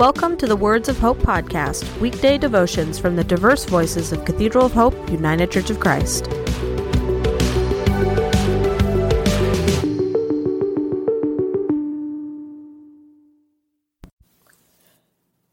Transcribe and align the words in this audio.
Welcome 0.00 0.38
to 0.38 0.46
the 0.46 0.56
Words 0.56 0.88
of 0.88 0.98
Hope 0.98 1.18
podcast, 1.18 2.00
weekday 2.00 2.38
devotions 2.38 2.98
from 2.98 3.16
the 3.16 3.22
diverse 3.22 3.66
voices 3.66 4.12
of 4.12 4.24
Cathedral 4.24 4.64
of 4.64 4.72
Hope, 4.72 4.94
United 5.10 5.50
Church 5.50 5.68
of 5.68 5.78
Christ. 5.78 6.24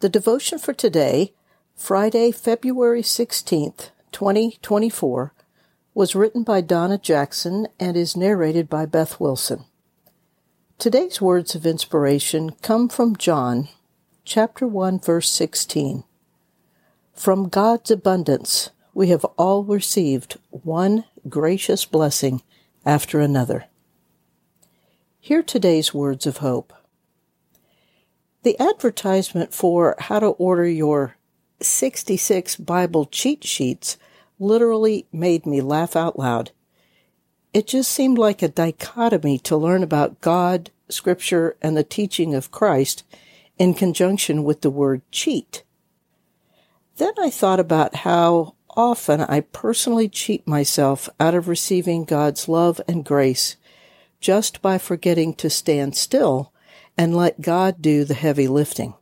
The 0.00 0.08
devotion 0.10 0.58
for 0.58 0.72
today, 0.72 1.34
Friday, 1.76 2.32
February 2.32 3.02
16th, 3.02 3.90
2024, 4.10 5.32
was 5.94 6.16
written 6.16 6.42
by 6.42 6.60
Donna 6.60 6.98
Jackson 6.98 7.68
and 7.78 7.96
is 7.96 8.16
narrated 8.16 8.68
by 8.68 8.86
Beth 8.86 9.20
Wilson. 9.20 9.66
Today's 10.78 11.20
words 11.20 11.54
of 11.54 11.64
inspiration 11.64 12.50
come 12.60 12.88
from 12.88 13.14
John 13.14 13.68
chapter 14.24 14.66
1 14.66 15.00
verse 15.00 15.28
16. 15.30 16.04
From 17.12 17.48
God's 17.48 17.90
abundance 17.90 18.70
we 18.94 19.08
have 19.08 19.24
all 19.36 19.64
received 19.64 20.38
one 20.50 21.04
gracious 21.28 21.84
blessing 21.84 22.42
after 22.86 23.18
another. 23.18 23.64
Hear 25.18 25.42
today's 25.42 25.92
words 25.92 26.26
of 26.26 26.38
hope. 26.38 26.72
The 28.44 28.58
advertisement 28.60 29.52
for 29.54 29.96
how 29.98 30.20
to 30.20 30.26
order 30.26 30.66
your 30.66 31.16
66 31.60 32.56
Bible 32.56 33.06
cheat 33.06 33.44
sheets 33.44 33.96
literally 34.38 35.06
made 35.12 35.46
me 35.46 35.60
laugh 35.60 35.96
out 35.96 36.18
loud. 36.18 36.50
It 37.52 37.66
just 37.66 37.90
seemed 37.90 38.18
like 38.18 38.42
a 38.42 38.48
dichotomy 38.48 39.38
to 39.40 39.56
learn 39.56 39.82
about 39.82 40.20
God, 40.20 40.70
Scripture, 40.88 41.56
and 41.60 41.76
the 41.76 41.84
teaching 41.84 42.34
of 42.34 42.50
Christ 42.50 43.04
in 43.62 43.72
conjunction 43.72 44.42
with 44.42 44.62
the 44.62 44.70
word 44.70 45.02
cheat. 45.12 45.62
Then 46.96 47.12
I 47.16 47.30
thought 47.30 47.60
about 47.60 47.94
how 47.94 48.56
often 48.70 49.20
I 49.20 49.38
personally 49.38 50.08
cheat 50.08 50.48
myself 50.48 51.08
out 51.20 51.36
of 51.36 51.46
receiving 51.46 52.04
God's 52.04 52.48
love 52.48 52.80
and 52.88 53.04
grace 53.04 53.54
just 54.18 54.62
by 54.62 54.78
forgetting 54.78 55.32
to 55.34 55.48
stand 55.48 55.94
still 55.96 56.52
and 56.98 57.14
let 57.14 57.40
God 57.40 57.80
do 57.80 58.02
the 58.02 58.14
heavy 58.14 58.48
lifting. 58.48 58.94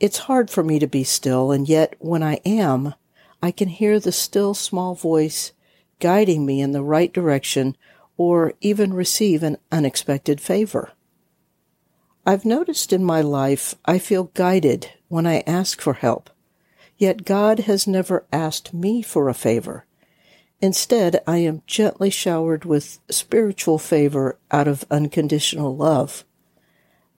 It's 0.00 0.26
hard 0.26 0.50
for 0.50 0.64
me 0.64 0.80
to 0.80 0.88
be 0.88 1.04
still, 1.04 1.52
and 1.52 1.68
yet 1.68 1.94
when 2.00 2.24
I 2.24 2.40
am, 2.44 2.94
I 3.40 3.52
can 3.52 3.68
hear 3.68 4.00
the 4.00 4.10
still 4.10 4.54
small 4.54 4.96
voice 4.96 5.52
guiding 6.00 6.44
me 6.44 6.60
in 6.60 6.72
the 6.72 6.82
right 6.82 7.12
direction 7.12 7.76
or 8.16 8.54
even 8.60 8.92
receive 8.92 9.44
an 9.44 9.58
unexpected 9.70 10.40
favor. 10.40 10.93
I've 12.26 12.46
noticed 12.46 12.92
in 12.92 13.04
my 13.04 13.20
life 13.20 13.74
I 13.84 13.98
feel 13.98 14.30
guided 14.32 14.90
when 15.08 15.26
I 15.26 15.44
ask 15.46 15.80
for 15.80 15.92
help, 15.92 16.30
yet 16.96 17.26
God 17.26 17.60
has 17.60 17.86
never 17.86 18.24
asked 18.32 18.72
me 18.72 19.02
for 19.02 19.28
a 19.28 19.34
favor. 19.34 19.84
Instead, 20.58 21.22
I 21.26 21.38
am 21.38 21.62
gently 21.66 22.08
showered 22.08 22.64
with 22.64 22.98
spiritual 23.10 23.78
favor 23.78 24.38
out 24.50 24.66
of 24.66 24.86
unconditional 24.90 25.76
love. 25.76 26.24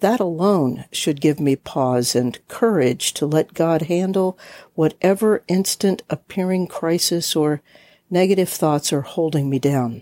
That 0.00 0.20
alone 0.20 0.86
should 0.90 1.20
give 1.20 1.38
me 1.38 1.56
pause 1.56 2.16
and 2.16 2.38
courage 2.48 3.12
to 3.14 3.26
let 3.26 3.52
God 3.52 3.82
handle 3.82 4.38
whatever 4.74 5.44
instant 5.48 6.02
appearing 6.08 6.66
crisis 6.66 7.36
or 7.36 7.60
negative 8.08 8.48
thoughts 8.48 8.90
are 8.90 9.02
holding 9.02 9.50
me 9.50 9.58
down. 9.58 10.00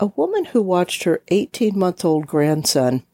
A 0.00 0.06
woman 0.06 0.46
who 0.46 0.60
watched 0.60 1.04
her 1.04 1.22
18 1.28 1.78
month 1.78 2.04
old 2.04 2.26
grandson 2.26 3.04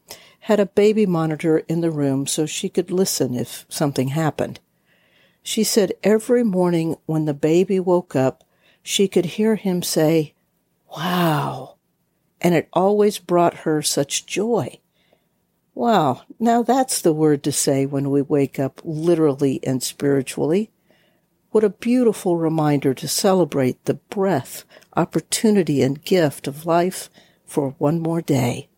had 0.41 0.59
a 0.59 0.65
baby 0.65 1.05
monitor 1.05 1.59
in 1.67 1.81
the 1.81 1.91
room 1.91 2.25
so 2.25 2.45
she 2.45 2.69
could 2.69 2.89
listen 2.89 3.35
if 3.35 3.65
something 3.69 4.09
happened. 4.09 4.59
She 5.43 5.63
said 5.63 5.93
every 6.03 6.43
morning 6.43 6.97
when 7.05 7.25
the 7.25 7.33
baby 7.33 7.79
woke 7.79 8.15
up, 8.15 8.43
she 8.81 9.07
could 9.07 9.25
hear 9.25 9.55
him 9.55 9.83
say, 9.83 10.33
Wow. 10.97 11.75
And 12.41 12.55
it 12.55 12.67
always 12.73 13.19
brought 13.19 13.59
her 13.59 13.83
such 13.83 14.25
joy. 14.25 14.79
Wow. 15.75 16.23
Now 16.39 16.63
that's 16.63 17.01
the 17.01 17.13
word 17.13 17.43
to 17.43 17.51
say 17.51 17.85
when 17.85 18.09
we 18.09 18.23
wake 18.23 18.59
up 18.59 18.81
literally 18.83 19.59
and 19.63 19.83
spiritually. 19.83 20.71
What 21.51 21.65
a 21.65 21.69
beautiful 21.69 22.37
reminder 22.37 22.93
to 22.93 23.09
celebrate 23.09 23.83
the 23.83 23.95
breath, 23.95 24.63
opportunity, 24.95 25.81
and 25.81 26.01
gift 26.01 26.47
of 26.47 26.65
life 26.65 27.09
for 27.45 27.71
one 27.77 27.99
more 27.99 28.21
day. 28.21 28.69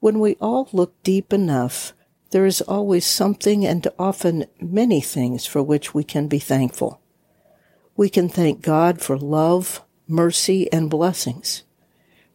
When 0.00 0.18
we 0.18 0.34
all 0.40 0.68
look 0.72 1.00
deep 1.04 1.32
enough, 1.32 1.92
there 2.32 2.46
is 2.46 2.60
always 2.62 3.06
something 3.06 3.64
and 3.64 3.86
often 3.96 4.46
many 4.60 5.00
things 5.00 5.46
for 5.46 5.62
which 5.62 5.94
we 5.94 6.02
can 6.02 6.26
be 6.26 6.40
thankful. 6.40 7.00
We 7.96 8.08
can 8.08 8.28
thank 8.28 8.60
God 8.60 9.00
for 9.00 9.16
love, 9.16 9.82
mercy, 10.08 10.72
and 10.72 10.90
blessings. 10.90 11.62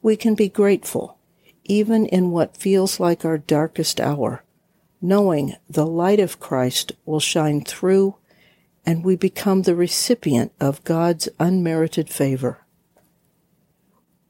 We 0.02 0.16
can 0.16 0.36
be 0.36 0.48
grateful, 0.48 1.18
even 1.66 2.06
in 2.06 2.32
what 2.32 2.56
feels 2.56 2.98
like 2.98 3.26
our 3.26 3.40
darkest 3.40 4.00
hour, 4.00 4.46
knowing 5.02 5.58
the 5.70 5.86
light 5.86 6.22
of 6.22 6.40
Christ 6.40 6.94
will 7.04 7.20
shine 7.20 7.62
through 7.62 8.16
and 8.86 9.04
we 9.04 9.16
become 9.16 9.64
the 9.64 9.76
recipient 9.76 10.52
of 10.60 10.84
God's 10.84 11.28
unmerited 11.40 12.10
favor. 12.10 12.66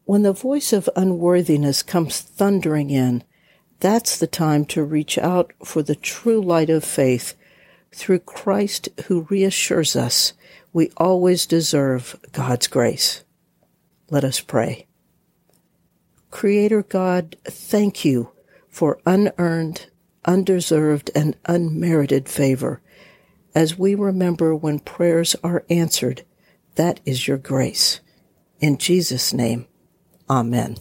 When 0.05 0.21
the 0.21 0.33
voice 0.33 0.71
of 0.71 0.89
unworthiness 0.95 1.83
comes 1.83 2.21
thundering 2.21 2.89
in, 2.89 3.23
that's 3.79 4.17
the 4.17 4.27
time 4.27 4.65
to 4.65 4.83
reach 4.83 5.17
out 5.17 5.51
for 5.63 5.81
the 5.81 5.95
true 5.95 6.41
light 6.41 6.69
of 6.69 6.83
faith 6.83 7.35
through 7.91 8.19
Christ 8.19 8.89
who 9.07 9.27
reassures 9.29 9.95
us 9.95 10.33
we 10.75 10.91
always 10.97 11.45
deserve 11.45 12.19
God's 12.33 12.67
grace. 12.67 13.23
Let 14.09 14.25
us 14.25 14.41
pray. 14.41 14.87
Creator 16.31 16.83
God, 16.83 17.37
thank 17.45 18.03
you 18.03 18.31
for 18.67 18.99
unearned, 19.05 19.89
undeserved, 20.25 21.11
and 21.15 21.37
unmerited 21.45 22.27
favor 22.27 22.81
as 23.55 23.79
we 23.79 23.95
remember 23.95 24.53
when 24.53 24.79
prayers 24.79 25.35
are 25.41 25.63
answered, 25.69 26.23
that 26.75 26.99
is 27.05 27.27
your 27.27 27.37
grace. 27.37 28.01
In 28.59 28.77
Jesus' 28.77 29.33
name, 29.33 29.65
Amen. 30.29 30.75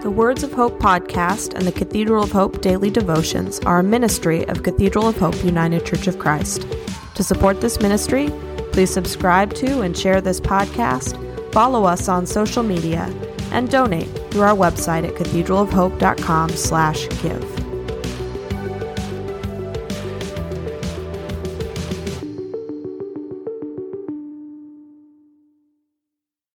The 0.00 0.10
Words 0.10 0.42
of 0.42 0.52
Hope 0.52 0.78
podcast 0.78 1.54
and 1.54 1.66
the 1.66 1.72
Cathedral 1.72 2.24
of 2.24 2.32
Hope 2.32 2.60
daily 2.60 2.90
devotions 2.90 3.58
are 3.60 3.80
a 3.80 3.82
ministry 3.84 4.46
of 4.48 4.62
Cathedral 4.62 5.08
of 5.08 5.18
Hope 5.18 5.42
United 5.44 5.84
Church 5.84 6.06
of 6.06 6.18
Christ. 6.18 6.66
To 7.14 7.22
support 7.22 7.60
this 7.60 7.80
ministry, 7.80 8.30
please 8.72 8.92
subscribe 8.92 9.54
to 9.54 9.80
and 9.80 9.96
share 9.96 10.20
this 10.20 10.40
podcast, 10.40 11.14
follow 11.52 11.84
us 11.84 12.08
on 12.08 12.26
social 12.26 12.62
media, 12.62 13.12
and 13.50 13.70
donate 13.70 14.23
through 14.34 14.42
our 14.42 14.56
website 14.56 15.06
at 15.06 15.14
cathedralofhope.com/give. 15.14 17.63